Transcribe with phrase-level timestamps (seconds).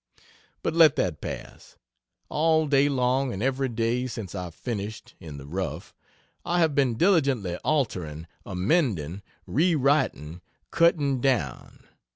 [0.63, 1.75] But let that pass.
[2.27, 5.93] All day long, and every day, since I finished (in the rough)
[6.43, 10.41] I have been diligently altering, amending, re writing,
[10.71, 11.83] cutting down.